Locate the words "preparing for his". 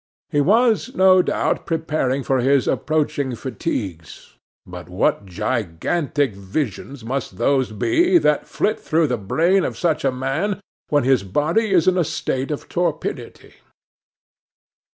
1.67-2.67